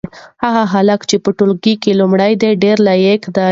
هغه 0.43 0.63
هلک 0.73 1.01
چې 1.09 1.17
په 1.23 1.29
ټولګي 1.37 1.73
کې 1.81 1.97
لومړی 1.99 2.33
دی 2.41 2.51
ډېر 2.63 2.77
لایق 2.87 3.21
دی. 3.35 3.47